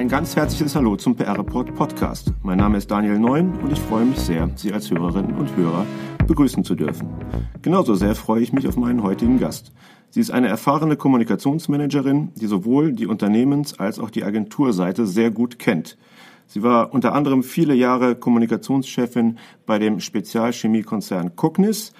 [0.00, 2.32] Ein ganz herzliches Hallo zum PR Report Podcast.
[2.42, 5.84] Mein Name ist Daniel Neun und ich freue mich sehr, Sie als Hörerinnen und Hörer
[6.26, 7.06] begrüßen zu dürfen.
[7.60, 9.72] Genauso sehr freue ich mich auf meinen heutigen Gast.
[10.08, 15.58] Sie ist eine erfahrene Kommunikationsmanagerin, die sowohl die Unternehmens- als auch die Agenturseite sehr gut
[15.58, 15.98] kennt.
[16.46, 19.36] Sie war unter anderem viele Jahre Kommunikationschefin
[19.66, 21.92] bei dem Spezialchemiekonzern Cognis,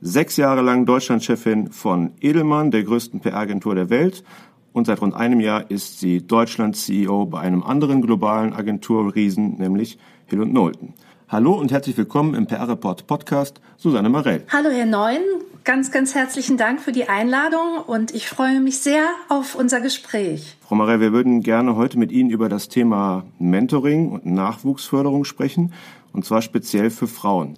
[0.00, 4.24] sechs Jahre lang Deutschlandchefin von Edelmann, der größten PR-Agentur der Welt
[4.74, 10.44] und seit rund einem Jahr ist sie Deutschland-CEO bei einem anderen globalen Agenturriesen, nämlich Hill
[10.44, 10.94] Knowlton.
[11.28, 14.42] Hallo und herzlich willkommen im PR Report Podcast, Susanne Marell.
[14.52, 15.20] Hallo Herr Neun,
[15.62, 20.56] ganz, ganz herzlichen Dank für die Einladung und ich freue mich sehr auf unser Gespräch.
[20.60, 25.72] Frau Marell, wir würden gerne heute mit Ihnen über das Thema Mentoring und Nachwuchsförderung sprechen,
[26.12, 27.56] und zwar speziell für Frauen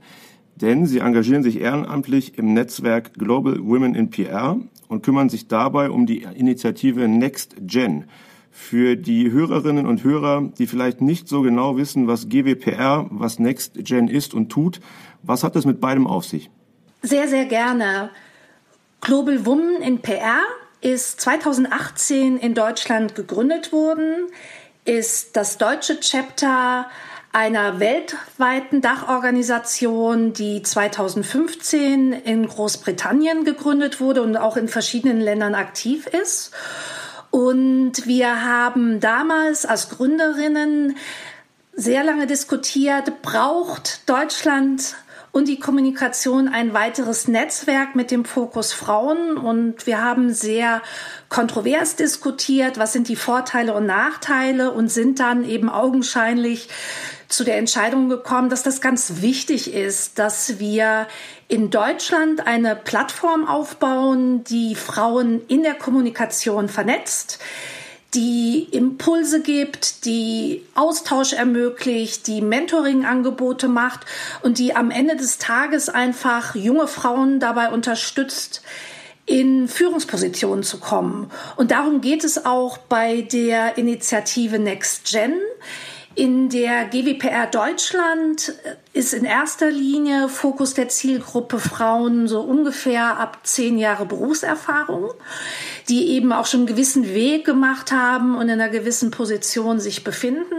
[0.56, 4.58] denn sie engagieren sich ehrenamtlich im Netzwerk Global Women in PR
[4.88, 8.04] und kümmern sich dabei um die Initiative Next Gen.
[8.50, 13.74] Für die Hörerinnen und Hörer, die vielleicht nicht so genau wissen, was GWPR, was Next
[13.76, 14.80] Gen ist und tut,
[15.22, 16.50] was hat es mit beidem auf sich?
[17.02, 18.10] Sehr, sehr gerne.
[19.00, 20.40] Global Women in PR
[20.80, 24.28] ist 2018 in Deutschland gegründet worden,
[24.84, 26.86] ist das deutsche Chapter
[27.36, 36.06] einer weltweiten Dachorganisation, die 2015 in Großbritannien gegründet wurde und auch in verschiedenen Ländern aktiv
[36.06, 36.52] ist.
[37.30, 40.96] Und wir haben damals als Gründerinnen
[41.74, 44.96] sehr lange diskutiert, braucht Deutschland
[45.30, 49.36] und die Kommunikation ein weiteres Netzwerk mit dem Fokus Frauen.
[49.36, 50.80] Und wir haben sehr
[51.28, 56.70] kontrovers diskutiert, was sind die Vorteile und Nachteile und sind dann eben augenscheinlich
[57.28, 61.06] zu der Entscheidung gekommen, dass das ganz wichtig ist, dass wir
[61.48, 67.38] in Deutschland eine Plattform aufbauen, die Frauen in der Kommunikation vernetzt,
[68.14, 74.06] die Impulse gibt, die Austausch ermöglicht, die Mentoring-Angebote macht
[74.42, 78.62] und die am Ende des Tages einfach junge Frauen dabei unterstützt,
[79.26, 81.30] in Führungspositionen zu kommen.
[81.56, 85.34] Und darum geht es auch bei der Initiative Next Gen.
[86.16, 88.54] In der GWPR Deutschland
[88.94, 95.10] ist in erster Linie Fokus der Zielgruppe Frauen so ungefähr ab zehn Jahre Berufserfahrung,
[95.90, 100.04] die eben auch schon einen gewissen Weg gemacht haben und in einer gewissen Position sich
[100.04, 100.56] befinden.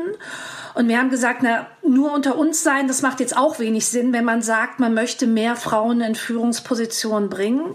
[0.75, 4.13] Und wir haben gesagt, na, nur unter uns sein, das macht jetzt auch wenig Sinn,
[4.13, 7.73] wenn man sagt, man möchte mehr Frauen in Führungspositionen bringen.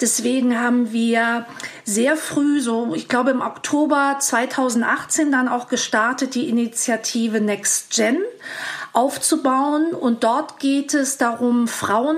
[0.00, 1.46] Deswegen haben wir
[1.84, 8.18] sehr früh, so ich glaube im Oktober 2018 dann auch gestartet, die Initiative Next Gen
[8.92, 9.92] aufzubauen.
[9.92, 12.16] Und dort geht es darum, Frauen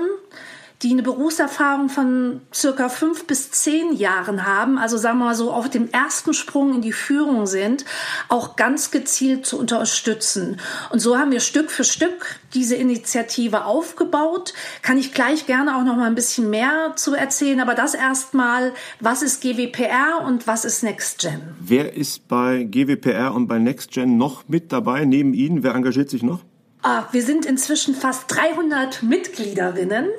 [0.83, 5.51] die eine Berufserfahrung von circa fünf bis zehn Jahren haben, also sagen wir mal so
[5.51, 7.85] auf dem ersten Sprung in die Führung sind,
[8.27, 10.59] auch ganz gezielt zu unterstützen.
[10.91, 14.53] Und so haben wir Stück für Stück diese Initiative aufgebaut.
[14.81, 18.73] Kann ich gleich gerne auch noch mal ein bisschen mehr zu erzählen, aber das erstmal,
[18.99, 21.41] was ist GWPR und was ist NextGen?
[21.59, 25.63] Wer ist bei GWPR und bei NextGen noch mit dabei neben Ihnen?
[25.63, 26.41] Wer engagiert sich noch?
[26.85, 30.09] Ah, wir sind inzwischen fast 300 Mitgliederinnen.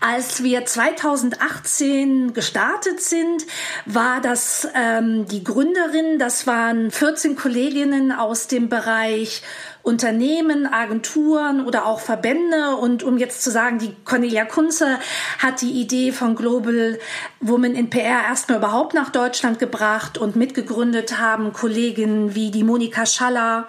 [0.00, 3.46] Als wir 2018 gestartet sind,
[3.86, 9.42] war das ähm, die Gründerin, das waren 14 Kolleginnen aus dem Bereich
[9.82, 12.76] Unternehmen, Agenturen oder auch Verbände.
[12.76, 14.98] Und um jetzt zu sagen, die Cornelia Kunze
[15.38, 16.98] hat die Idee von Global
[17.40, 23.06] Women in PR erstmal überhaupt nach Deutschland gebracht und mitgegründet haben Kolleginnen wie die Monika
[23.06, 23.66] Schaller,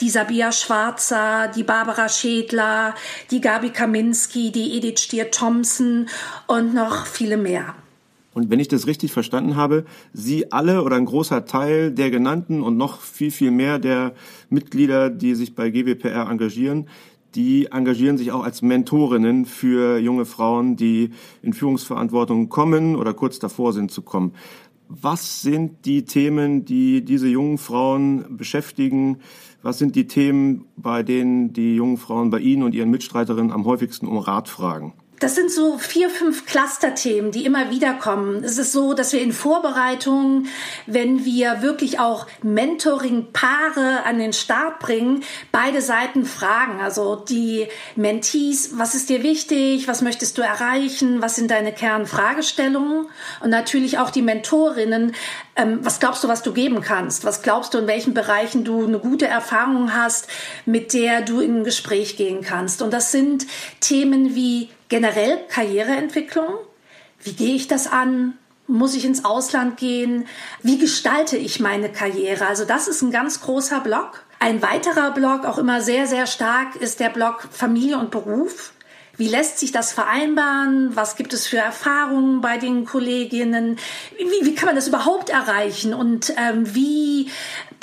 [0.00, 2.94] die Sabia Schwarzer, die Barbara Schädler,
[3.30, 6.08] die Gabi Kaminski, die Edith Stier-Thompson
[6.46, 7.74] und noch viele mehr.
[8.34, 12.62] Und wenn ich das richtig verstanden habe, Sie alle oder ein großer Teil der genannten
[12.62, 14.12] und noch viel, viel mehr der
[14.50, 16.88] Mitglieder, die sich bei GWPR engagieren,
[17.34, 21.10] die engagieren sich auch als Mentorinnen für junge Frauen, die
[21.42, 24.34] in Führungsverantwortung kommen oder kurz davor sind zu kommen.
[24.88, 29.18] Was sind die Themen, die diese jungen Frauen beschäftigen?
[29.62, 33.64] Was sind die Themen, bei denen die jungen Frauen bei Ihnen und Ihren Mitstreiterinnen am
[33.64, 34.92] häufigsten um Rat fragen?
[35.24, 38.44] Das sind so vier, fünf Clusterthemen, die immer wieder kommen.
[38.44, 40.48] Es ist so, dass wir in Vorbereitungen,
[40.86, 46.82] wenn wir wirklich auch Mentoring-Paare an den Start bringen, beide Seiten fragen.
[46.82, 49.88] Also die Mentees, was ist dir wichtig?
[49.88, 51.22] Was möchtest du erreichen?
[51.22, 53.06] Was sind deine Kernfragestellungen?
[53.40, 55.14] Und natürlich auch die Mentorinnen,
[55.56, 57.24] ähm, was glaubst du, was du geben kannst?
[57.24, 60.28] Was glaubst du, in welchen Bereichen du eine gute Erfahrung hast,
[60.66, 62.82] mit der du in ein Gespräch gehen kannst?
[62.82, 63.46] Und das sind
[63.80, 66.54] Themen wie generell Karriereentwicklung.
[67.22, 68.38] Wie gehe ich das an?
[68.66, 70.26] Muss ich ins Ausland gehen?
[70.62, 72.46] Wie gestalte ich meine Karriere?
[72.46, 74.24] Also das ist ein ganz großer Block.
[74.40, 78.72] Ein weiterer Block, auch immer sehr, sehr stark, ist der Block Familie und Beruf.
[79.16, 80.96] Wie lässt sich das vereinbaren?
[80.96, 83.78] Was gibt es für Erfahrungen bei den Kolleginnen?
[84.18, 85.94] Wie, wie kann man das überhaupt erreichen?
[85.94, 87.30] Und ähm, wie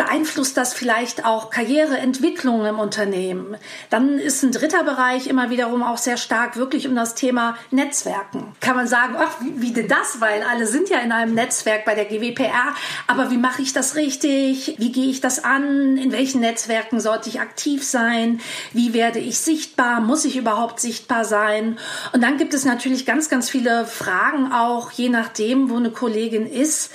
[0.01, 3.55] beeinflusst das vielleicht auch Karriereentwicklung im Unternehmen?
[3.91, 8.55] Dann ist ein dritter Bereich immer wiederum auch sehr stark wirklich um das Thema Netzwerken.
[8.61, 10.19] Kann man sagen, ach, wie, wie denn das?
[10.19, 12.73] Weil alle sind ja in einem Netzwerk bei der GWPR.
[13.05, 14.75] Aber wie mache ich das richtig?
[14.79, 15.97] Wie gehe ich das an?
[15.97, 18.41] In welchen Netzwerken sollte ich aktiv sein?
[18.73, 20.01] Wie werde ich sichtbar?
[20.01, 21.77] Muss ich überhaupt sichtbar sein.
[22.11, 26.47] Und dann gibt es natürlich ganz, ganz viele Fragen auch, je nachdem, wo eine Kollegin
[26.47, 26.91] ist,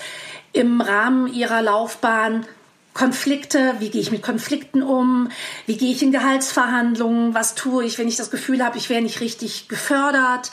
[0.53, 2.47] im Rahmen ihrer Laufbahn.
[2.97, 5.29] Konflikte, wie gehe ich mit Konflikten um,
[5.67, 9.03] wie gehe ich in Gehaltsverhandlungen, was tue ich, wenn ich das Gefühl habe, ich wäre
[9.03, 10.51] nicht richtig gefördert.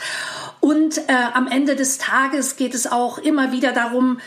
[0.60, 4.20] Und äh, am Ende des Tages geht es auch immer wieder darum,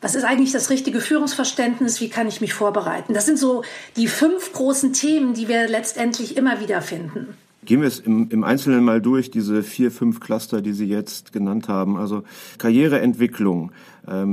[0.00, 2.00] was ist eigentlich das richtige Führungsverständnis?
[2.00, 3.12] Wie kann ich mich vorbereiten?
[3.12, 3.64] Das sind so
[3.96, 7.34] die fünf großen Themen, die wir letztendlich immer wieder finden.
[7.64, 11.32] Gehen wir es im, im Einzelnen mal durch, diese vier, fünf Cluster, die Sie jetzt
[11.32, 11.96] genannt haben.
[11.96, 12.22] Also
[12.58, 13.72] Karriereentwicklung,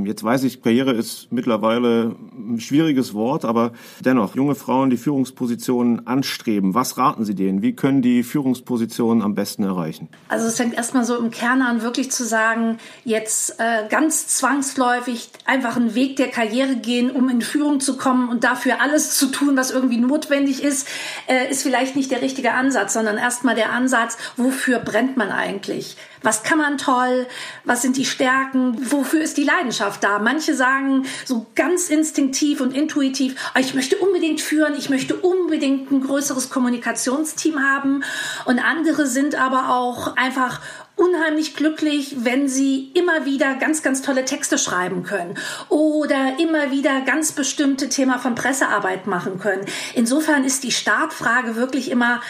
[0.06, 6.08] jetzt weiß ich, Karriere ist mittlerweile ein schwieriges Wort, aber dennoch, junge Frauen, die Führungspositionen
[6.08, 7.62] anstreben, was raten Sie denen?
[7.62, 10.10] Wie können die Führungspositionen am besten erreichen?
[10.30, 15.30] Also es fängt erstmal so im Kern an, wirklich zu sagen, jetzt äh, ganz zwangsläufig
[15.46, 19.28] einfach einen Weg der Karriere gehen, um in Führung zu kommen und dafür alles zu
[19.28, 20.88] tun, was irgendwie notwendig ist,
[21.28, 25.98] äh, ist vielleicht nicht der richtige Ansatz, sondern erstmal der Ansatz, wofür brennt man eigentlich?
[26.26, 27.28] Was kann man toll?
[27.66, 28.92] Was sind die Stärken?
[28.92, 30.18] Wofür ist die Leidenschaft da?
[30.18, 35.92] Manche sagen so ganz instinktiv und intuitiv, ah, ich möchte unbedingt führen, ich möchte unbedingt
[35.92, 38.04] ein größeres Kommunikationsteam haben.
[38.46, 40.62] Und andere sind aber auch einfach
[40.96, 45.38] unheimlich glücklich, wenn sie immer wieder ganz, ganz tolle Texte schreiben können
[45.70, 49.66] oder immer wieder ganz bestimmte Thema von Pressearbeit machen können.
[49.94, 52.22] Insofern ist die Startfrage wirklich immer,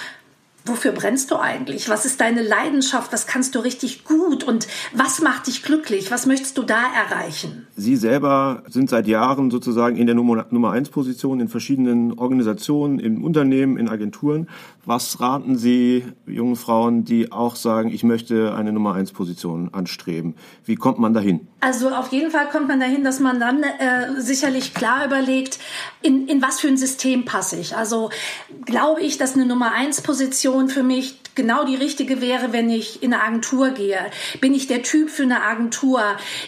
[0.66, 1.90] wofür brennst du eigentlich?
[1.90, 3.14] Was ist deine Leidenschaft?
[3.14, 4.44] Was kannst du richtig gut?
[4.44, 6.12] Und was macht dich glücklich?
[6.12, 7.68] Was möchtest du da erreichen?
[7.76, 13.00] Sie selber sind seit Jahren sozusagen in der Nummer, Nummer eins Position in verschiedenen Organisationen,
[13.00, 14.50] in Unternehmen, in Agenturen.
[14.86, 20.36] Was raten Sie jungen Frauen, die auch sagen, ich möchte eine Nummer eins Position anstreben?
[20.64, 21.48] Wie kommt man dahin?
[21.60, 25.60] Also auf jeden Fall kommt man dahin, dass man dann äh, sicherlich klar überlegt,
[26.02, 27.76] in, in was für ein System passe ich.
[27.76, 28.10] Also
[28.66, 32.70] glaube ich, dass eine Nummer eins Position Position für mich genau die richtige wäre, wenn
[32.70, 34.00] ich in eine Agentur gehe.
[34.40, 36.02] Bin ich der Typ für eine Agentur?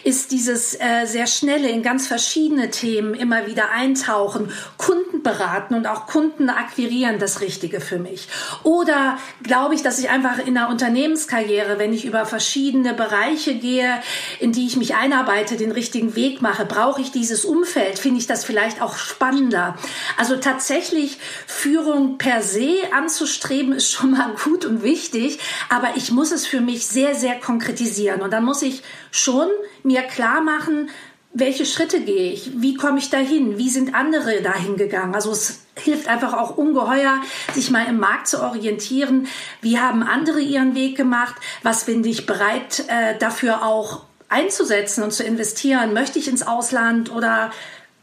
[0.04, 5.86] Ist dieses äh, sehr schnelle in ganz verschiedene Themen immer wieder eintauchen, Kunden beraten und
[5.86, 8.27] auch Kunden akquirieren das Richtige für mich?
[8.62, 14.00] Oder glaube ich, dass ich einfach in einer Unternehmenskarriere, wenn ich über verschiedene Bereiche gehe,
[14.40, 16.64] in die ich mich einarbeite, den richtigen Weg mache?
[16.64, 17.98] Brauche ich dieses Umfeld?
[17.98, 19.76] Finde ich das vielleicht auch spannender?
[20.16, 25.38] Also tatsächlich Führung per se anzustreben ist schon mal gut und wichtig,
[25.68, 28.20] aber ich muss es für mich sehr, sehr konkretisieren.
[28.20, 29.48] Und dann muss ich schon
[29.82, 30.90] mir klar machen,
[31.32, 32.50] welche Schritte gehe ich?
[32.56, 33.58] Wie komme ich dahin?
[33.58, 35.14] Wie sind andere dahin gegangen?
[35.14, 37.18] Also es hilft einfach auch ungeheuer,
[37.54, 39.26] sich mal im Markt zu orientieren.
[39.60, 41.34] Wie haben andere ihren Weg gemacht?
[41.62, 45.92] Was bin ich bereit äh, dafür auch einzusetzen und zu investieren?
[45.92, 47.50] Möchte ich ins Ausland oder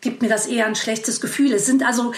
[0.05, 1.51] gibt mir das eher ein schlechtes Gefühl.
[1.51, 2.13] Es sind also,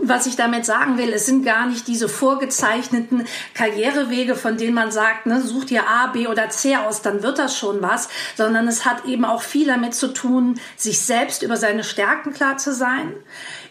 [0.00, 4.92] was ich damit sagen will, es sind gar nicht diese vorgezeichneten Karrierewege, von denen man
[4.92, 8.68] sagt, ne, sucht ihr A, B oder C aus, dann wird das schon was, sondern
[8.68, 12.72] es hat eben auch viel damit zu tun, sich selbst über seine Stärken klar zu
[12.72, 13.12] sein,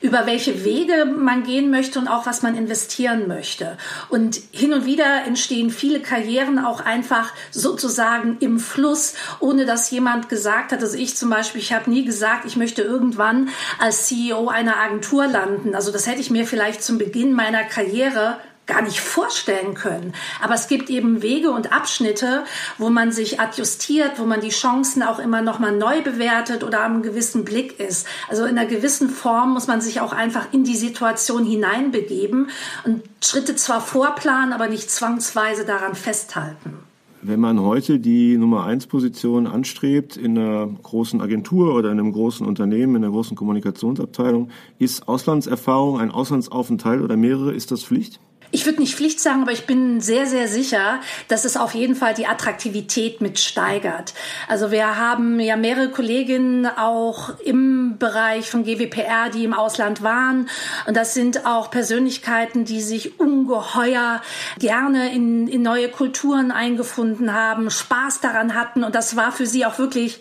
[0.02, 3.78] über welche Wege man gehen möchte und auch was man investieren möchte.
[4.10, 10.28] Und hin und wieder entstehen viele Karrieren auch einfach sozusagen im Fluss, ohne dass jemand
[10.28, 14.48] gesagt hat, also ich zum Beispiel, ich habe nie gesagt, ich möchte irgendwann als CEO
[14.48, 15.76] einer Agentur landen.
[15.76, 18.38] Also das hätte ich mir vielleicht zum Beginn meiner Karriere
[18.72, 20.14] gar nicht vorstellen können.
[20.42, 22.44] Aber es gibt eben Wege und Abschnitte,
[22.78, 26.84] wo man sich adjustiert, wo man die Chancen auch immer noch mal neu bewertet oder
[26.84, 28.08] am gewissen Blick ist.
[28.30, 32.50] Also in einer gewissen Form muss man sich auch einfach in die Situation hineinbegeben
[32.86, 36.78] und Schritte zwar vorplanen, aber nicht zwangsweise daran festhalten.
[37.24, 42.14] Wenn man heute die Nummer 1 Position anstrebt in einer großen Agentur oder in einem
[42.14, 44.50] großen Unternehmen, in einer großen Kommunikationsabteilung,
[44.80, 48.20] ist Auslandserfahrung, ein Auslandsaufenthalt oder mehrere, ist das Pflicht?
[48.54, 51.96] Ich würde nicht Pflicht sagen, aber ich bin sehr, sehr sicher, dass es auf jeden
[51.96, 54.14] Fall die Attraktivität mit steigert.
[54.50, 60.50] Also wir haben ja mehrere Kolleginnen auch im Bereich von GWPR, die im Ausland waren.
[60.86, 64.22] Und das sind auch Persönlichkeiten, die sich ungeheuer
[64.60, 68.84] gerne in, in neue Kulturen eingefunden haben, Spaß daran hatten.
[68.84, 70.20] Und das war für sie auch wirklich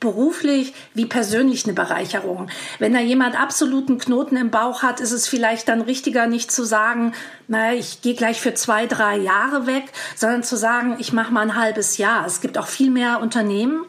[0.00, 2.48] beruflich wie persönlich eine Bereicherung.
[2.78, 6.64] Wenn da jemand absoluten Knoten im Bauch hat, ist es vielleicht dann richtiger, nicht zu
[6.64, 7.12] sagen,
[7.48, 11.42] naja, ich gehe gleich für zwei, drei Jahre weg, sondern zu sagen, ich mache mal
[11.42, 12.26] ein halbes Jahr.
[12.26, 13.84] Es gibt auch viel mehr Unternehmen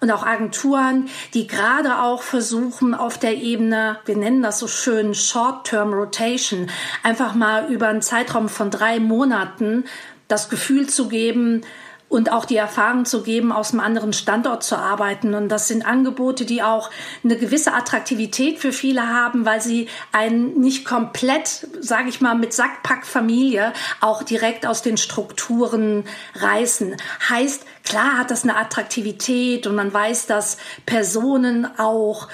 [0.00, 5.14] und auch Agenturen, die gerade auch versuchen, auf der Ebene, wir nennen das so schön
[5.14, 6.68] Short-Term Rotation,
[7.02, 9.84] einfach mal über einen Zeitraum von drei Monaten
[10.28, 11.62] das Gefühl zu geben,
[12.14, 15.34] und auch die Erfahrung zu geben, aus einem anderen Standort zu arbeiten.
[15.34, 16.90] Und das sind Angebote, die auch
[17.24, 22.52] eine gewisse Attraktivität für viele haben, weil sie einen nicht komplett, sage ich mal, mit
[22.52, 26.04] Sackpackfamilie auch direkt aus den Strukturen
[26.36, 26.94] reißen.
[27.28, 30.56] Heißt, klar hat das eine Attraktivität und man weiß, dass
[30.86, 32.28] Personen auch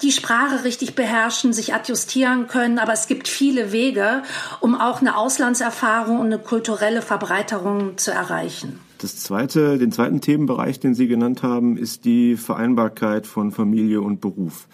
[0.00, 4.22] die Sprache richtig beherrschen, sich adjustieren können, aber es gibt viele Wege,
[4.60, 8.80] um auch eine Auslandserfahrung und eine kulturelle Verbreiterung zu erreichen.
[8.98, 14.20] Das zweite, den zweiten Themenbereich, den Sie genannt haben, ist die Vereinbarkeit von Familie und
[14.22, 14.68] Beruf.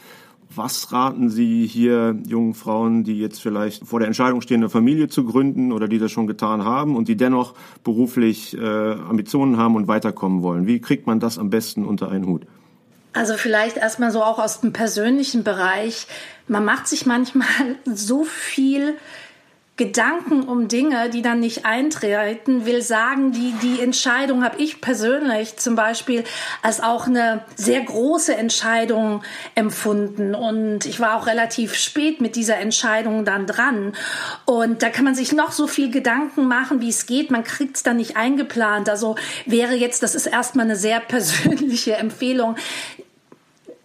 [0.54, 5.08] Was raten Sie hier jungen Frauen, die jetzt vielleicht vor der Entscheidung stehen, eine Familie
[5.08, 9.76] zu gründen oder die das schon getan haben und die dennoch beruflich äh, Ambitionen haben
[9.76, 10.66] und weiterkommen wollen?
[10.66, 12.42] Wie kriegt man das am besten unter einen Hut?
[13.14, 16.06] Also vielleicht erstmal so auch aus dem persönlichen Bereich.
[16.48, 17.48] Man macht sich manchmal
[17.84, 18.94] so viel
[19.82, 25.56] Gedanken um Dinge, die dann nicht eintreten, will sagen, die, die Entscheidung habe ich persönlich
[25.56, 26.22] zum Beispiel
[26.62, 29.24] als auch eine sehr große Entscheidung
[29.56, 30.36] empfunden.
[30.36, 33.94] Und ich war auch relativ spät mit dieser Entscheidung dann dran.
[34.44, 37.32] Und da kann man sich noch so viel Gedanken machen, wie es geht.
[37.32, 38.88] Man kriegt es dann nicht eingeplant.
[38.88, 42.54] Also wäre jetzt, das ist erstmal eine sehr persönliche Empfehlung,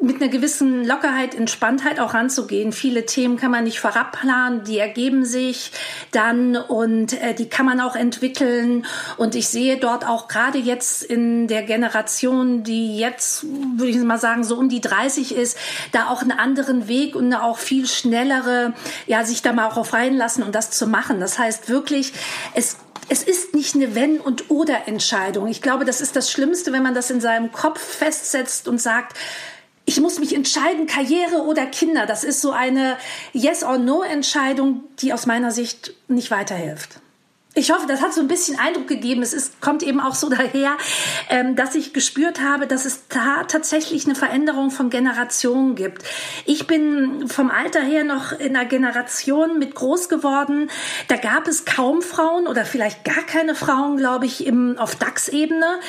[0.07, 2.71] mit einer gewissen Lockerheit, Entspanntheit auch ranzugehen.
[2.71, 5.71] Viele Themen kann man nicht vorab planen, die ergeben sich
[6.11, 8.85] dann und äh, die kann man auch entwickeln.
[9.17, 13.45] Und ich sehe dort auch gerade jetzt in der Generation, die jetzt,
[13.75, 15.57] würde ich mal sagen, so um die 30 ist,
[15.91, 18.73] da auch einen anderen Weg und eine auch viel schnellere,
[19.05, 21.19] ja, sich da mal auch auf reinlassen und das zu machen.
[21.19, 22.13] Das heißt wirklich,
[22.53, 22.77] es
[23.09, 25.47] es ist nicht eine Wenn- und Oder-Entscheidung.
[25.47, 29.17] Ich glaube, das ist das Schlimmste, wenn man das in seinem Kopf festsetzt und sagt,
[29.87, 32.05] ich muss mich entscheiden, Karriere oder Kinder.
[32.05, 32.97] Das ist so eine
[33.31, 36.99] Yes- or No-Entscheidung, die aus meiner Sicht nicht weiterhilft
[37.57, 39.23] ich hoffe, das hat so ein bisschen Eindruck gegeben.
[39.23, 40.77] Es ist, kommt eben auch so daher,
[41.29, 46.03] ähm, dass ich gespürt habe, dass es da tatsächlich eine Veränderung von Generationen gibt.
[46.45, 50.69] Ich bin vom Alter her noch in einer Generation mit groß geworden.
[51.07, 55.79] Da gab es kaum Frauen oder vielleicht gar keine Frauen, glaube ich, im, auf DAX-Ebene,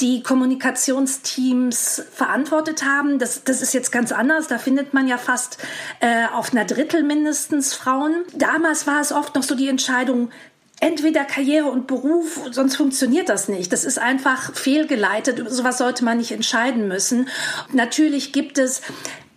[0.00, 3.18] die Kommunikationsteams verantwortet haben.
[3.18, 4.48] Das, das ist jetzt ganz anders.
[4.48, 5.58] Da findet man ja fast
[6.00, 8.24] äh, auf einer Drittel mindestens Frauen.
[8.34, 10.30] Damals war es oft noch so die Entscheidung,
[10.80, 13.72] entweder Karriere und Beruf, sonst funktioniert das nicht.
[13.72, 15.50] Das ist einfach fehlgeleitet.
[15.50, 17.28] Sowas sollte man nicht entscheiden müssen.
[17.72, 18.82] Natürlich gibt es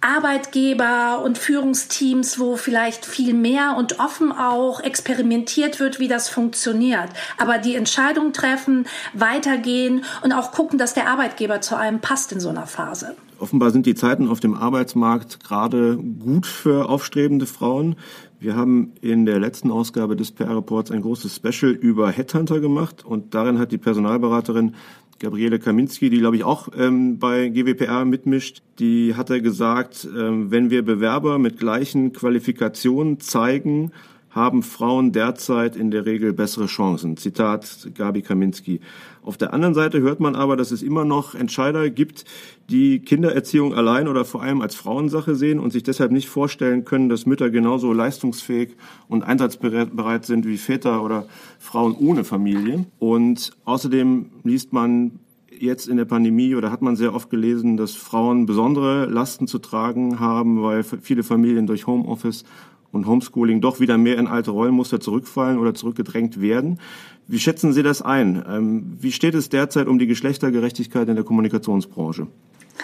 [0.02, 7.10] Arbeitgeber und Führungsteams, wo vielleicht viel mehr und offen auch experimentiert wird, wie das funktioniert.
[7.38, 12.40] Aber die Entscheidung treffen, weitergehen und auch gucken, dass der Arbeitgeber zu einem passt in
[12.40, 13.16] so einer Phase.
[13.42, 17.96] Offenbar sind die Zeiten auf dem Arbeitsmarkt gerade gut für aufstrebende Frauen.
[18.40, 23.34] Wir haben in der letzten Ausgabe des PR-Reports ein großes Special über Headhunter gemacht und
[23.34, 24.76] darin hat die Personalberaterin
[25.18, 30.70] Gabriele Kaminski, die glaube ich auch ähm, bei GWPR mitmischt, die hatte gesagt, ähm, wenn
[30.70, 33.92] wir Bewerber mit gleichen Qualifikationen zeigen,
[34.32, 37.18] haben Frauen derzeit in der Regel bessere Chancen.
[37.18, 38.80] Zitat Gabi Kaminski.
[39.24, 42.26] Auf der anderen Seite hört man aber, dass es immer noch Entscheider gibt,
[42.70, 47.10] die Kindererziehung allein oder vor allem als Frauensache sehen und sich deshalb nicht vorstellen können,
[47.10, 48.76] dass Mütter genauso leistungsfähig
[49.10, 51.28] und einsatzbereit sind wie Väter oder
[51.60, 52.86] Frauen ohne Familie.
[52.98, 55.20] Und außerdem liest man
[55.62, 59.60] jetzt in der Pandemie oder hat man sehr oft gelesen, dass Frauen besondere Lasten zu
[59.60, 62.46] tragen haben, weil viele Familien durch Homeoffice
[62.92, 66.80] und Homeschooling doch wieder mehr in alte Rollenmuster zurückfallen oder zurückgedrängt werden.
[67.28, 68.44] Wie schätzen Sie das ein?
[68.48, 72.28] Ähm, wie steht es derzeit um die Geschlechtergerechtigkeit in der Kommunikationsbranche?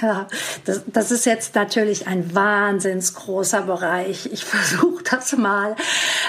[0.01, 0.27] Ja,
[0.65, 4.29] das, das ist jetzt natürlich ein wahnsinns großer Bereich.
[4.31, 5.75] Ich versuche das mal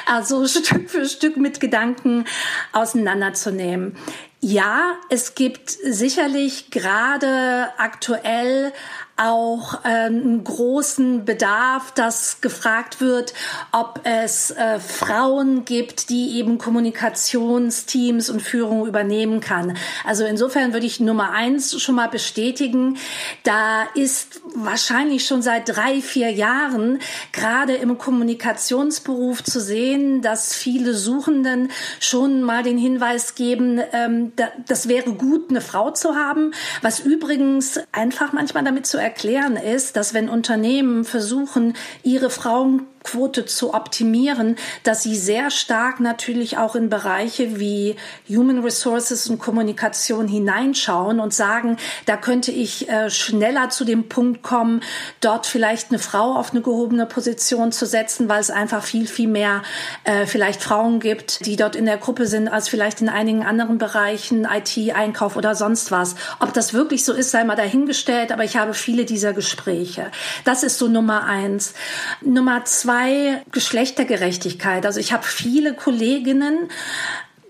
[0.06, 2.24] also Stück für Stück mit Gedanken
[2.72, 3.96] auseinanderzunehmen.
[4.40, 8.72] Ja, es gibt sicherlich gerade aktuell
[9.18, 13.34] auch äh, einen großen Bedarf, dass gefragt wird,
[13.72, 19.76] ob es äh, Frauen gibt, die eben Kommunikationsteams und Führung übernehmen kann.
[20.04, 22.96] Also insofern würde ich Nummer eins schon mal bestätigen.
[23.42, 27.00] Da ist wahrscheinlich schon seit drei, vier Jahren
[27.32, 31.70] gerade im Kommunikationsberuf zu sehen, dass viele Suchenden
[32.00, 37.00] schon mal den Hinweis geben, ähm, da, das wäre gut, eine Frau zu haben, was
[37.00, 41.72] übrigens einfach manchmal damit zu erklären ist, dass wenn Unternehmen versuchen,
[42.02, 47.96] ihre Frauen Quote zu optimieren, dass sie sehr stark natürlich auch in Bereiche wie
[48.28, 51.76] Human Resources und Kommunikation hineinschauen und sagen,
[52.06, 54.82] da könnte ich äh, schneller zu dem Punkt kommen,
[55.20, 59.28] dort vielleicht eine Frau auf eine gehobene Position zu setzen, weil es einfach viel, viel
[59.28, 59.62] mehr
[60.04, 63.78] äh, vielleicht Frauen gibt, die dort in der Gruppe sind, als vielleicht in einigen anderen
[63.78, 66.16] Bereichen, IT, Einkauf oder sonst was.
[66.40, 70.10] Ob das wirklich so ist, sei mal dahingestellt, aber ich habe viele dieser Gespräche.
[70.44, 71.74] Das ist so Nummer eins.
[72.20, 74.86] Nummer zwei, zwei Geschlechtergerechtigkeit.
[74.86, 76.70] Also ich habe viele Kolleginnen,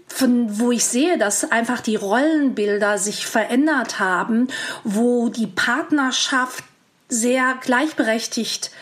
[0.08, 4.48] von wo ich sehe, dass einfach die Rollenbilder sich verändert haben,
[4.82, 6.64] wo die Partnerschaft
[7.08, 8.72] sehr gleichberechtigt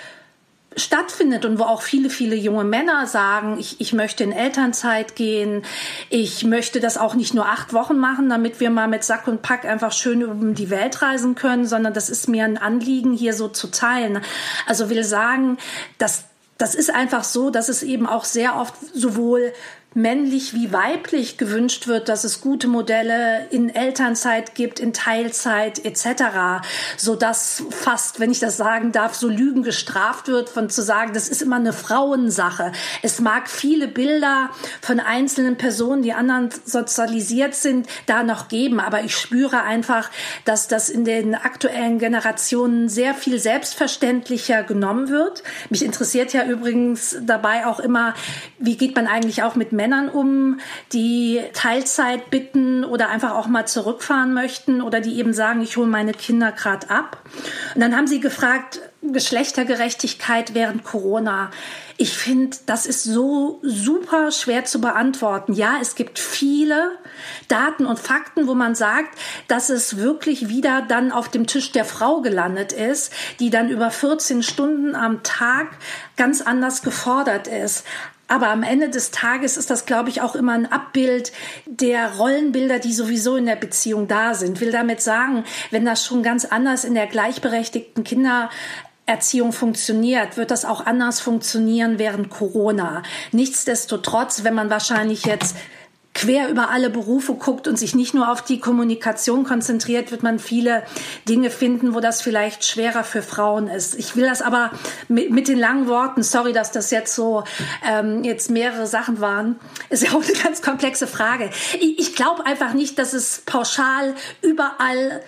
[0.78, 5.62] stattfindet und wo auch viele, viele junge Männer sagen, ich, ich möchte in Elternzeit gehen,
[6.08, 9.42] ich möchte das auch nicht nur acht Wochen machen, damit wir mal mit Sack und
[9.42, 13.34] Pack einfach schön um die Welt reisen können, sondern das ist mir ein Anliegen, hier
[13.34, 14.22] so zu teilen.
[14.66, 15.58] Also will sagen,
[15.98, 16.24] dass
[16.58, 19.52] das ist einfach so, dass es eben auch sehr oft sowohl
[19.96, 26.62] männlich wie weiblich gewünscht wird, dass es gute Modelle in Elternzeit gibt, in Teilzeit etc.,
[26.98, 31.14] so dass fast, wenn ich das sagen darf, so Lügen gestraft wird, von zu sagen,
[31.14, 32.72] das ist immer eine Frauensache.
[33.02, 34.50] Es mag viele Bilder
[34.82, 40.10] von einzelnen Personen, die anderen sozialisiert sind, da noch geben, aber ich spüre einfach,
[40.44, 45.42] dass das in den aktuellen Generationen sehr viel selbstverständlicher genommen wird.
[45.70, 48.12] Mich interessiert ja übrigens dabei auch immer,
[48.58, 50.58] wie geht man eigentlich auch mit Männern Männern um,
[50.92, 55.86] die Teilzeit bitten oder einfach auch mal zurückfahren möchten oder die eben sagen, ich hole
[55.86, 57.22] meine Kinder gerade ab.
[57.74, 58.80] Und dann haben sie gefragt,
[59.12, 61.52] Geschlechtergerechtigkeit während Corona.
[61.98, 65.52] Ich finde, das ist so super schwer zu beantworten.
[65.52, 66.98] Ja, es gibt viele
[67.46, 71.84] Daten und Fakten, wo man sagt, dass es wirklich wieder dann auf dem Tisch der
[71.84, 75.68] Frau gelandet ist, die dann über 14 Stunden am Tag
[76.16, 77.84] ganz anders gefordert ist.
[78.28, 81.32] Aber am Ende des Tages ist das, glaube ich, auch immer ein Abbild
[81.66, 84.60] der Rollenbilder, die sowieso in der Beziehung da sind.
[84.60, 90.64] Will damit sagen, wenn das schon ganz anders in der gleichberechtigten Kindererziehung funktioniert, wird das
[90.64, 93.02] auch anders funktionieren während Corona.
[93.30, 95.56] Nichtsdestotrotz, wenn man wahrscheinlich jetzt
[96.16, 100.38] quer über alle Berufe guckt und sich nicht nur auf die Kommunikation konzentriert, wird man
[100.38, 100.82] viele
[101.28, 103.94] Dinge finden, wo das vielleicht schwerer für Frauen ist.
[103.94, 104.70] Ich will das aber
[105.08, 107.44] mit, mit den langen Worten, sorry, dass das jetzt so
[107.86, 109.56] ähm, jetzt mehrere Sachen waren,
[109.90, 111.50] ist ja auch eine ganz komplexe Frage.
[111.80, 115.20] Ich, ich glaube einfach nicht, dass es pauschal überall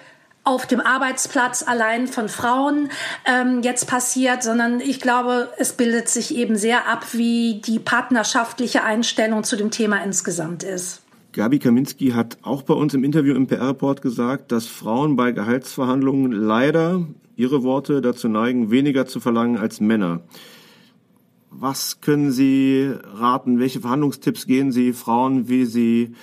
[0.48, 2.88] auf dem Arbeitsplatz allein von Frauen
[3.26, 8.82] ähm, jetzt passiert, sondern ich glaube, es bildet sich eben sehr ab, wie die partnerschaftliche
[8.82, 11.02] Einstellung zu dem Thema insgesamt ist.
[11.32, 16.32] Gabi Kaminski hat auch bei uns im Interview im PR-Report gesagt, dass Frauen bei Gehaltsverhandlungen
[16.32, 17.06] leider
[17.36, 20.20] ihre Worte dazu neigen, weniger zu verlangen als Männer.
[21.50, 23.58] Was können Sie raten?
[23.58, 26.14] Welche Verhandlungstipps gehen Sie Frauen, wie sie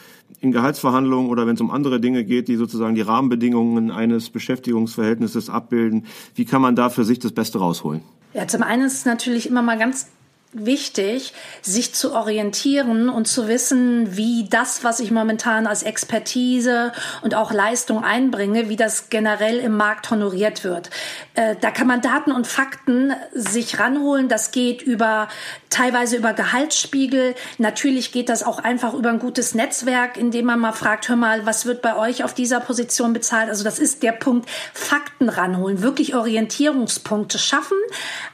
[0.41, 5.49] in Gehaltsverhandlungen oder wenn es um andere Dinge geht, die sozusagen die Rahmenbedingungen eines Beschäftigungsverhältnisses
[5.49, 8.01] abbilden, wie kann man da für sich das Beste rausholen?
[8.33, 10.07] Ja, zum einen ist es natürlich immer mal ganz
[10.55, 17.35] wichtig, sich zu orientieren und zu wissen, wie das, was ich momentan als Expertise und
[17.35, 20.89] auch Leistung einbringe, wie das generell im Markt honoriert wird.
[21.33, 24.29] Äh, da kann man Daten und Fakten sich ranholen.
[24.29, 25.27] Das geht über
[25.69, 27.35] teilweise über Gehaltsspiegel.
[27.57, 31.45] Natürlich geht das auch einfach über ein gutes Netzwerk, indem man mal fragt, hör mal,
[31.45, 33.49] was wird bei euch auf dieser Position bezahlt?
[33.49, 37.77] Also das ist der Punkt, Fakten ranholen, wirklich Orientierungspunkte schaffen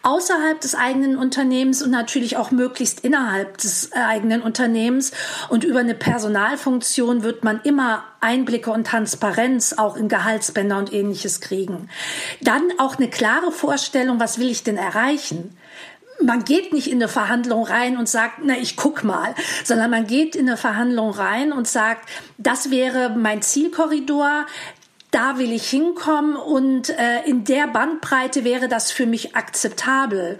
[0.04, 5.12] außerhalb des eigenen Unternehmens und natürlich auch möglichst innerhalb des eigenen Unternehmens.
[5.50, 11.42] Und über eine Personalfunktion wird man immer Einblicke und Transparenz auch in Gehaltsbänder und ähnliches
[11.42, 11.90] kriegen.
[12.42, 15.58] Dann auch eine klare Vorstellung, was will ich denn erreichen?
[16.24, 20.08] man geht nicht in eine Verhandlung rein und sagt, na, ich guck mal, sondern man
[20.08, 24.46] geht in eine Verhandlung rein und sagt, das wäre mein Zielkorridor,
[25.12, 30.38] da will ich hinkommen und äh, in der Bandbreite wäre das für mich akzeptabel.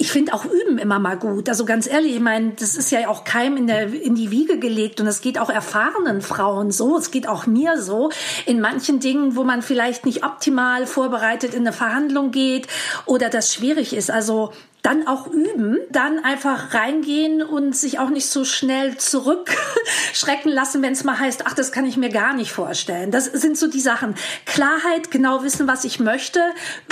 [0.00, 1.48] Ich finde auch Üben immer mal gut.
[1.48, 4.60] Also ganz ehrlich, ich meine, das ist ja auch keinem in, der, in die Wiege
[4.60, 8.10] gelegt und es geht auch erfahrenen Frauen so, es geht auch mir so.
[8.46, 12.68] In manchen Dingen, wo man vielleicht nicht optimal vorbereitet in eine Verhandlung geht
[13.06, 14.08] oder das schwierig ist.
[14.08, 20.80] Also dann auch üben, dann einfach reingehen und sich auch nicht so schnell zurückschrecken lassen,
[20.80, 23.10] wenn es mal heißt, ach, das kann ich mir gar nicht vorstellen.
[23.10, 24.14] Das sind so die Sachen.
[24.46, 26.40] Klarheit, genau wissen, was ich möchte,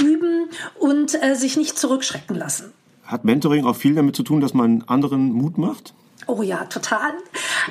[0.03, 2.73] üben und äh, sich nicht zurückschrecken lassen.
[3.07, 5.95] Hat Mentoring auch viel damit zu tun, dass man anderen Mut macht?
[6.27, 7.13] Oh ja, total.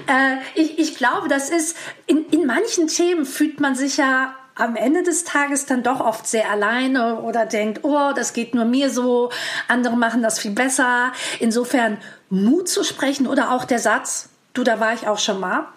[0.07, 4.77] Äh, ich, ich glaube, das ist, in, in manchen Themen fühlt man sich ja am
[4.77, 8.89] Ende des Tages dann doch oft sehr alleine oder denkt, oh, das geht nur mir
[8.89, 9.29] so,
[9.67, 11.11] andere machen das viel besser.
[11.39, 11.97] Insofern
[12.29, 15.67] Mut zu sprechen oder auch der Satz, du, da war ich auch schon mal.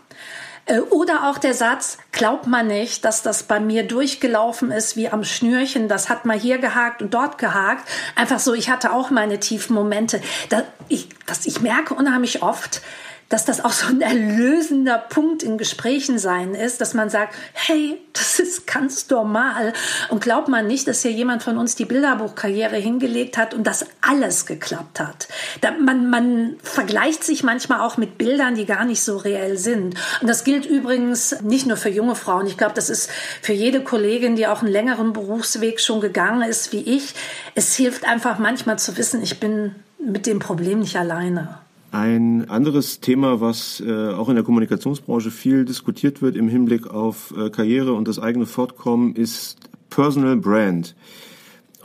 [0.68, 5.08] Äh, oder auch der Satz, glaubt man nicht, dass das bei mir durchgelaufen ist wie
[5.08, 5.88] am Schnürchen.
[5.88, 7.88] Das hat mal hier gehakt und dort gehakt.
[8.14, 10.20] Einfach so, ich hatte auch meine tiefen Momente.
[10.50, 12.82] Da, ich, das, ich merke unheimlich oft,
[13.28, 18.00] dass das auch so ein erlösender Punkt in Gesprächen sein ist, dass man sagt, hey,
[18.14, 19.74] das ist ganz normal.
[20.08, 23.84] Und glaubt man nicht, dass hier jemand von uns die Bilderbuchkarriere hingelegt hat und das
[24.00, 25.28] alles geklappt hat.
[25.60, 29.94] Da, man, man vergleicht sich manchmal auch mit Bildern, die gar nicht so reell sind.
[30.22, 32.46] Und das gilt übrigens nicht nur für junge Frauen.
[32.46, 33.10] Ich glaube, das ist
[33.42, 37.14] für jede Kollegin, die auch einen längeren Berufsweg schon gegangen ist wie ich.
[37.54, 41.58] Es hilft einfach manchmal zu wissen, ich bin mit dem Problem nicht alleine.
[41.90, 47.34] Ein anderes Thema, was äh, auch in der Kommunikationsbranche viel diskutiert wird im Hinblick auf
[47.36, 49.56] äh, Karriere und das eigene Fortkommen, ist
[49.88, 50.94] Personal Brand.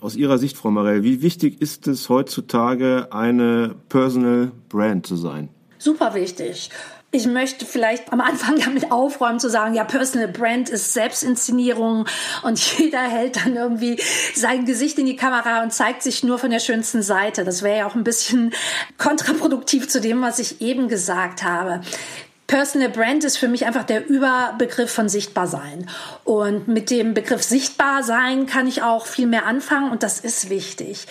[0.02, 5.48] Aus Ihrer Sicht, Frau Marell, wie wichtig ist es heutzutage, eine Personal Brand zu sein?
[5.78, 6.70] Super wichtig
[7.16, 12.06] ich möchte vielleicht am Anfang damit aufräumen zu sagen, ja, Personal Brand ist Selbstinszenierung
[12.42, 14.02] und jeder hält dann irgendwie
[14.36, 17.46] sein Gesicht in die Kamera und zeigt sich nur von der schönsten Seite.
[17.46, 18.52] Das wäre ja auch ein bisschen
[18.98, 21.82] kontraproduktiv zu dem, was ich eben gesagt habe.
[22.48, 25.90] Personal Brand ist für mich einfach der Überbegriff von Sichtbarsein.
[26.24, 31.06] Und mit dem Begriff Sichtbarsein kann ich auch viel mehr anfangen und das ist wichtig.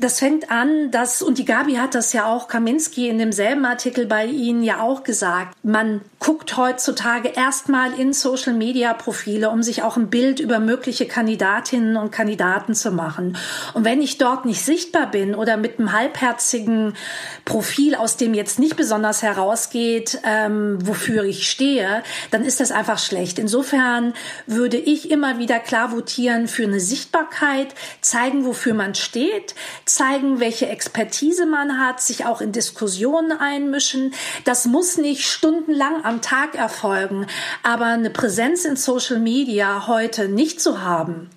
[0.00, 4.06] Das fängt an, dass, und die Gabi hat das ja auch, Kaminski in demselben Artikel
[4.06, 9.84] bei Ihnen ja auch gesagt, man guckt heutzutage erstmal in Social Media Profile, um sich
[9.84, 13.36] auch ein Bild über mögliche Kandidatinnen und Kandidaten zu machen.
[13.74, 16.94] Und wenn ich dort nicht sichtbar bin oder mit einem halbherzigen
[17.44, 22.02] Profil, aus dem jetzt nicht besonders herausgeht, ähm, wofür ich stehe,
[22.32, 23.38] dann ist das einfach schlecht.
[23.38, 24.14] Insofern
[24.46, 29.54] würde ich immer wieder klar votieren für eine Sichtbarkeit, zeigen, wofür man steht,
[29.86, 34.14] zeigen, welche Expertise man hat, sich auch in Diskussionen einmischen.
[34.44, 37.26] Das muss nicht stundenlang am Tag erfolgen,
[37.62, 41.30] aber eine Präsenz in Social Media heute nicht zu haben,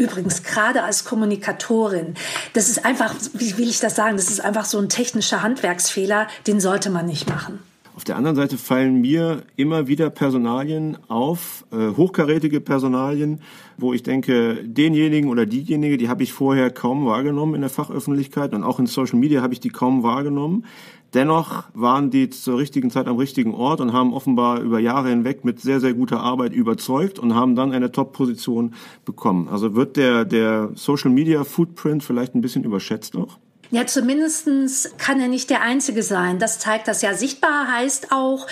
[0.00, 2.14] Übrigens, gerade als Kommunikatorin,
[2.54, 6.26] das ist einfach, wie will ich das sagen, das ist einfach so ein technischer Handwerksfehler,
[6.46, 7.62] den sollte man nicht machen.
[8.00, 13.42] Auf der anderen Seite fallen mir immer wieder Personalien auf, äh, hochkarätige Personalien,
[13.76, 18.54] wo ich denke, denjenigen oder diejenige, die habe ich vorher kaum wahrgenommen in der Fachöffentlichkeit
[18.54, 20.64] und auch in Social Media habe ich die kaum wahrgenommen.
[21.12, 25.44] Dennoch waren die zur richtigen Zeit am richtigen Ort und haben offenbar über Jahre hinweg
[25.44, 28.72] mit sehr, sehr guter Arbeit überzeugt und haben dann eine Top-Position
[29.04, 29.46] bekommen.
[29.48, 33.38] Also wird der, der Social Media Footprint vielleicht ein bisschen überschätzt auch?
[33.72, 36.40] Ja, zumindestens kann er nicht der Einzige sein.
[36.40, 37.14] Das zeigt das ja.
[37.14, 38.48] Sichtbar heißt auch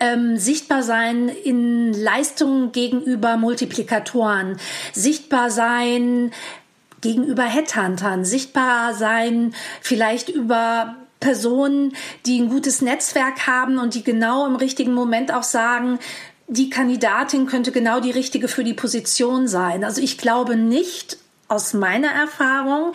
[0.00, 4.58] ähm, sichtbar sein in Leistungen gegenüber Multiplikatoren,
[4.94, 6.32] sichtbar sein
[7.02, 14.46] gegenüber Headhuntern, sichtbar sein vielleicht über Personen, die ein gutes Netzwerk haben und die genau
[14.46, 15.98] im richtigen Moment auch sagen,
[16.48, 19.84] die Kandidatin könnte genau die richtige für die Position sein.
[19.84, 22.92] Also ich glaube nicht aus meiner Erfahrung,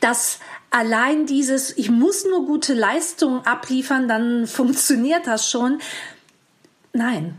[0.00, 0.38] dass
[0.70, 5.78] allein dieses, ich muss nur gute Leistungen abliefern, dann funktioniert das schon.
[6.92, 7.34] Nein.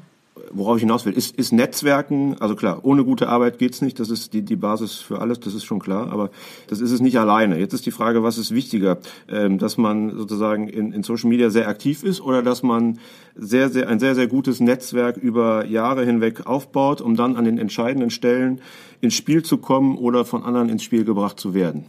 [0.51, 4.09] Worauf ich hinaus will, ist, ist Netzwerken, also klar, ohne gute Arbeit geht's nicht, das
[4.09, 6.31] ist die, die Basis für alles, das ist schon klar, aber
[6.67, 7.59] das ist es nicht alleine.
[7.59, 11.49] Jetzt ist die Frage, was ist wichtiger, ähm, dass man sozusagen in, in Social Media
[11.49, 12.99] sehr aktiv ist oder dass man
[13.35, 17.59] sehr, sehr, ein sehr, sehr gutes Netzwerk über Jahre hinweg aufbaut, um dann an den
[17.59, 18.61] entscheidenden Stellen
[19.01, 21.85] ins Spiel zu kommen oder von anderen ins Spiel gebracht zu werden.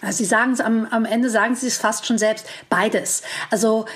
[0.00, 3.22] Also Sie sagen es am, am Ende, sagen Sie es fast schon selbst, beides.
[3.50, 3.86] Also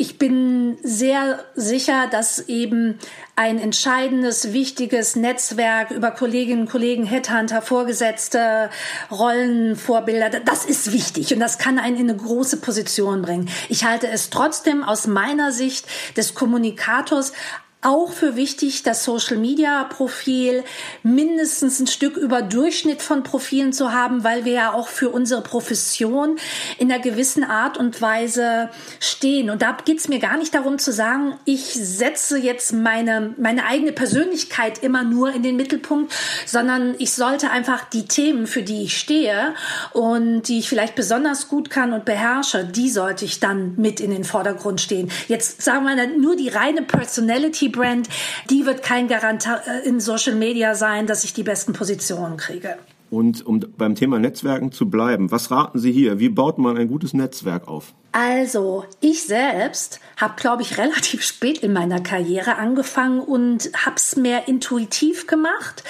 [0.00, 2.98] ich bin sehr sicher, dass eben
[3.36, 8.70] ein entscheidendes, wichtiges Netzwerk über Kolleginnen und Kollegen, Headhunter, Vorgesetzte,
[9.10, 13.50] Rollenvorbilder, das ist wichtig und das kann einen in eine große Position bringen.
[13.68, 15.84] Ich halte es trotzdem aus meiner Sicht
[16.16, 17.34] des Kommunikators
[17.82, 20.64] auch für wichtig, das Social Media Profil
[21.02, 25.42] mindestens ein Stück über Durchschnitt von Profilen zu haben, weil wir ja auch für unsere
[25.42, 26.36] Profession
[26.78, 29.48] in einer gewissen Art und Weise stehen.
[29.48, 33.64] Und da geht es mir gar nicht darum zu sagen, ich setze jetzt meine, meine
[33.64, 36.12] eigene Persönlichkeit immer nur in den Mittelpunkt,
[36.44, 39.54] sondern ich sollte einfach die Themen, für die ich stehe
[39.92, 44.10] und die ich vielleicht besonders gut kann und beherrsche, die sollte ich dann mit in
[44.10, 45.10] den Vordergrund stehen.
[45.28, 48.08] Jetzt sagen wir nur die reine Personality Brand,
[48.50, 52.76] die wird kein Garant äh, in Social Media sein, dass ich die besten Positionen kriege.
[53.10, 56.20] Und um beim Thema Netzwerken zu bleiben, was raten Sie hier?
[56.20, 57.92] Wie baut man ein gutes Netzwerk auf?
[58.12, 64.16] Also, ich selbst habe, glaube ich, relativ spät in meiner Karriere angefangen und habe es
[64.16, 65.82] mehr intuitiv gemacht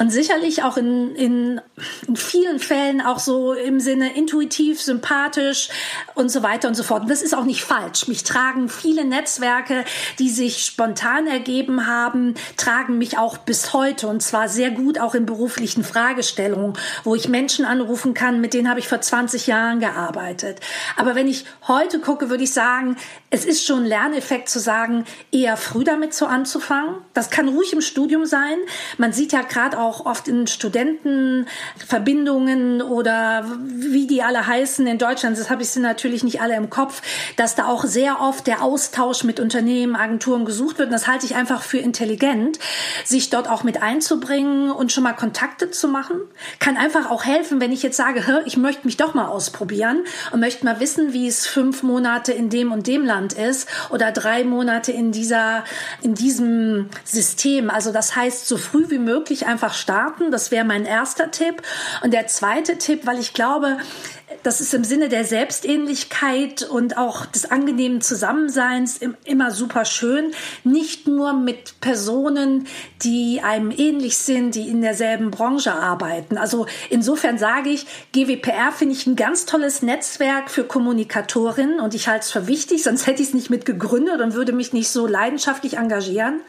[0.00, 1.60] und sicherlich auch in, in,
[2.08, 5.68] in vielen Fällen auch so im Sinne intuitiv, sympathisch
[6.14, 7.02] und so weiter und so fort.
[7.02, 8.08] Und das ist auch nicht falsch.
[8.08, 9.84] Mich tragen viele Netzwerke,
[10.18, 15.14] die sich spontan ergeben haben, tragen mich auch bis heute und zwar sehr gut auch
[15.14, 19.80] in beruflichen Fragestellungen, wo ich Menschen anrufen kann, mit denen habe ich vor 20 Jahren
[19.80, 20.60] gearbeitet.
[20.96, 22.96] Aber wenn ich heute gucke, würde ich sagen,
[23.28, 26.96] es ist schon ein Lerneffekt zu sagen, eher früh damit so anzufangen.
[27.12, 28.56] Das kann ruhig im Studium sein.
[28.96, 34.98] Man sieht ja gerade auch auch oft in Studentenverbindungen oder wie die alle heißen in
[34.98, 37.02] Deutschland, das habe ich sie natürlich nicht alle im Kopf,
[37.36, 40.86] dass da auch sehr oft der Austausch mit Unternehmen, Agenturen gesucht wird.
[40.88, 42.60] Und das halte ich einfach für intelligent,
[43.04, 46.20] sich dort auch mit einzubringen und schon mal Kontakte zu machen.
[46.60, 50.38] Kann einfach auch helfen, wenn ich jetzt sage, ich möchte mich doch mal ausprobieren und
[50.38, 54.44] möchte mal wissen, wie es fünf Monate in dem und dem Land ist oder drei
[54.44, 55.64] Monate in dieser,
[56.02, 57.70] in diesem System.
[57.70, 60.30] Also das heißt, so früh wie möglich einfach starten.
[60.30, 61.62] Das wäre mein erster Tipp.
[62.02, 63.76] Und der zweite Tipp, weil ich glaube,
[64.42, 70.32] das ist im Sinne der Selbstähnlichkeit und auch des angenehmen Zusammenseins immer super schön.
[70.64, 72.66] Nicht nur mit Personen,
[73.02, 76.38] die einem ähnlich sind, die in derselben Branche arbeiten.
[76.38, 82.08] Also insofern sage ich, GWPR finde ich ein ganz tolles Netzwerk für Kommunikatorinnen und ich
[82.08, 84.90] halte es für wichtig, sonst hätte ich es nicht mit gegründet und würde mich nicht
[84.90, 86.40] so leidenschaftlich engagieren.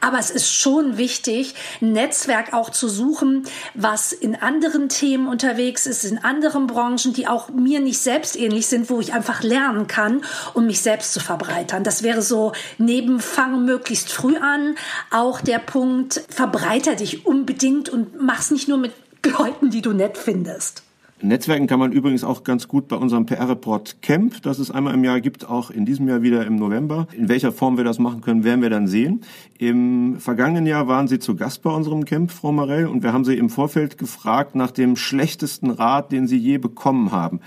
[0.00, 5.86] Aber es ist schon wichtig, ein Netzwerk auch zu suchen, was in anderen Themen unterwegs
[5.86, 9.86] ist, in anderen Branchen, die auch mir nicht selbst ähnlich sind, wo ich einfach lernen
[9.86, 10.22] kann,
[10.54, 11.84] um mich selbst zu verbreitern.
[11.84, 14.74] Das wäre so neben Fang möglichst früh an
[15.10, 18.92] auch der Punkt, verbreiter dich unbedingt und mach's nicht nur mit
[19.24, 20.82] Leuten, die du nett findest.
[21.22, 25.04] Netzwerken kann man übrigens auch ganz gut bei unserem PR-Report Camp, das es einmal im
[25.04, 27.06] Jahr gibt, auch in diesem Jahr wieder im November.
[27.14, 29.20] In welcher Form wir das machen können, werden wir dann sehen.
[29.58, 33.24] Im vergangenen Jahr waren Sie zu Gast bei unserem Camp, Frau Marell, und wir haben
[33.24, 37.40] Sie im Vorfeld gefragt nach dem schlechtesten Rat, den Sie je bekommen haben.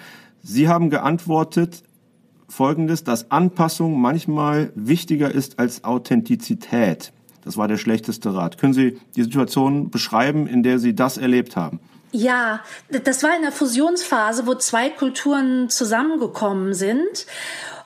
[0.44, 1.84] Sie haben geantwortet,
[2.48, 7.12] Folgendes, dass Anpassung manchmal wichtiger ist als Authentizität.
[7.44, 8.60] Das war der schlechteste Rat.
[8.60, 11.80] Können Sie die Situation beschreiben, in der Sie das erlebt haben?
[12.16, 17.26] Ja, das war in der Fusionsphase, wo zwei Kulturen zusammengekommen sind.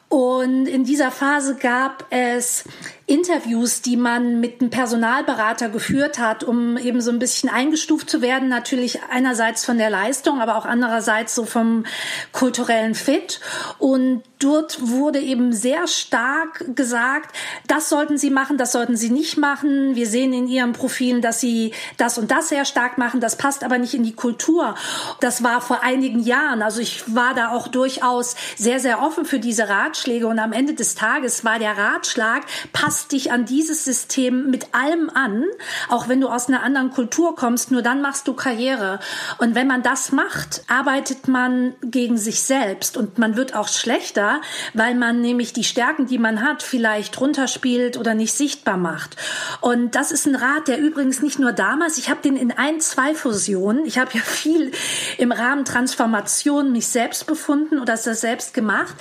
[0.09, 2.65] Und in dieser Phase gab es
[3.07, 8.21] Interviews, die man mit einem Personalberater geführt hat, um eben so ein bisschen eingestuft zu
[8.21, 8.49] werden.
[8.49, 11.85] Natürlich einerseits von der Leistung, aber auch andererseits so vom
[12.33, 13.39] kulturellen Fit.
[13.79, 17.33] Und dort wurde eben sehr stark gesagt,
[17.67, 19.95] das sollten Sie machen, das sollten Sie nicht machen.
[19.95, 23.21] Wir sehen in Ihren Profilen, dass Sie das und das sehr stark machen.
[23.21, 24.75] Das passt aber nicht in die Kultur.
[25.21, 26.61] Das war vor einigen Jahren.
[26.61, 30.27] Also ich war da auch durchaus sehr, sehr offen für diese Ratschläge.
[30.27, 32.43] Und am Ende des Tages war der Ratschlag,
[32.73, 35.43] passt passt dich an dieses System mit allem an,
[35.87, 38.99] auch wenn du aus einer anderen Kultur kommst, nur dann machst du Karriere.
[39.37, 44.41] Und wenn man das macht, arbeitet man gegen sich selbst und man wird auch schlechter,
[44.73, 49.15] weil man nämlich die Stärken, die man hat, vielleicht runterspielt oder nicht sichtbar macht.
[49.61, 52.79] Und das ist ein Rat, der übrigens nicht nur damals, ich habe den in ein,
[52.79, 54.71] zwei Fusionen, ich habe ja viel
[55.19, 58.95] im Rahmen Transformation mich selbst befunden oder das selbst gemacht,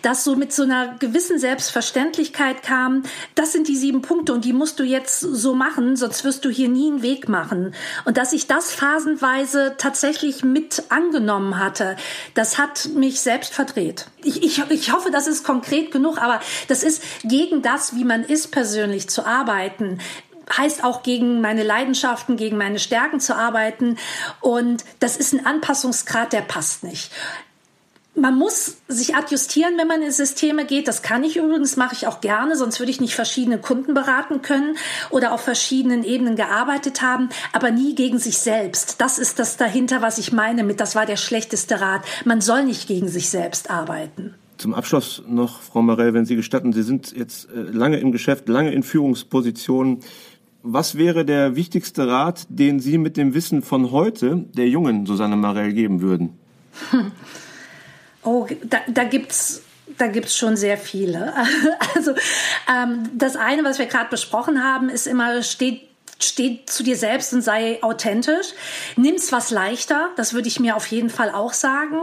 [0.00, 3.02] dass so mit so einer gewissen Selbstverständlichkeit kam,
[3.42, 6.48] das sind die sieben Punkte und die musst du jetzt so machen, sonst wirst du
[6.48, 7.74] hier nie einen Weg machen.
[8.04, 11.96] Und dass ich das phasenweise tatsächlich mit angenommen hatte,
[12.34, 14.06] das hat mich selbst verdreht.
[14.22, 18.22] Ich, ich, ich hoffe, das ist konkret genug, aber das ist gegen das, wie man
[18.22, 19.98] ist, persönlich zu arbeiten
[20.56, 23.96] heißt auch gegen meine Leidenschaften, gegen meine Stärken zu arbeiten.
[24.40, 27.10] Und das ist ein Anpassungsgrad, der passt nicht.
[28.14, 30.86] Man muss sich adjustieren, wenn man in Systeme geht.
[30.86, 34.42] Das kann ich übrigens, mache ich auch gerne, sonst würde ich nicht verschiedene Kunden beraten
[34.42, 34.76] können
[35.10, 39.00] oder auf verschiedenen Ebenen gearbeitet haben, aber nie gegen sich selbst.
[39.00, 42.02] Das ist das dahinter, was ich meine mit, das war der schlechteste Rat.
[42.26, 44.34] Man soll nicht gegen sich selbst arbeiten.
[44.58, 48.46] Zum Abschluss noch, Frau Marell, wenn Sie gestatten, Sie sind jetzt äh, lange im Geschäft,
[48.46, 50.00] lange in Führungspositionen.
[50.62, 55.36] Was wäre der wichtigste Rat, den Sie mit dem Wissen von heute der jungen Susanne
[55.36, 56.38] Marell geben würden?
[58.22, 59.62] Oh, da, da gibt's
[59.98, 61.34] da gibt's schon sehr viele.
[61.94, 62.14] Also
[62.68, 65.91] ähm, das eine, was wir gerade besprochen haben, ist immer, steht
[66.24, 68.48] steh zu dir selbst und sei authentisch.
[68.96, 71.96] Nimm's was leichter, das würde ich mir auf jeden Fall auch sagen.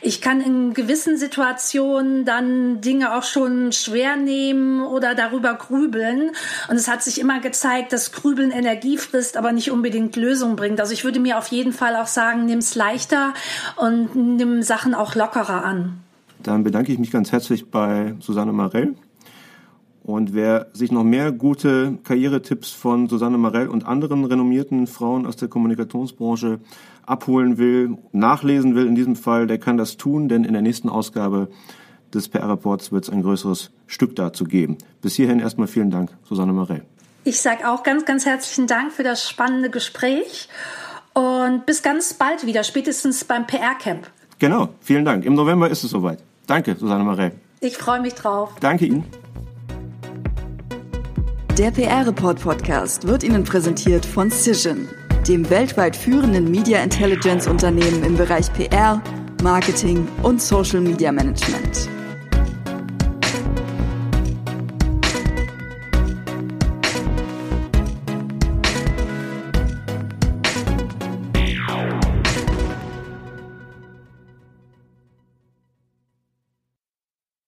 [0.00, 6.30] Ich kann in gewissen Situationen dann Dinge auch schon schwer nehmen oder darüber grübeln.
[6.68, 10.80] Und es hat sich immer gezeigt, dass Grübeln Energie frisst, aber nicht unbedingt Lösung bringt.
[10.80, 13.34] Also ich würde mir auf jeden Fall auch sagen, nimm's leichter
[13.76, 16.00] und nimm Sachen auch lockerer an.
[16.42, 18.94] Dann bedanke ich mich ganz herzlich bei Susanne Marell
[20.06, 25.34] und wer sich noch mehr gute Karrieretipps von Susanne Marell und anderen renommierten Frauen aus
[25.34, 26.60] der Kommunikationsbranche
[27.04, 30.88] abholen will, nachlesen will in diesem Fall, der kann das tun, denn in der nächsten
[30.88, 31.48] Ausgabe
[32.14, 34.78] des PR-Reports wird es ein größeres Stück dazu geben.
[35.02, 36.82] Bis hierhin erstmal vielen Dank, Susanne Marell.
[37.24, 40.48] Ich sage auch ganz, ganz herzlichen Dank für das spannende Gespräch
[41.14, 44.08] und bis ganz bald wieder, spätestens beim PR-Camp.
[44.38, 45.24] Genau, vielen Dank.
[45.24, 46.20] Im November ist es soweit.
[46.46, 47.32] Danke, Susanne Marell.
[47.58, 48.52] Ich freue mich drauf.
[48.60, 49.04] Danke Ihnen.
[51.58, 54.86] Der PR-Report Podcast wird Ihnen präsentiert von Cision,
[55.26, 59.00] dem weltweit führenden Media Intelligence Unternehmen im Bereich PR,
[59.42, 61.88] Marketing und Social Media Management.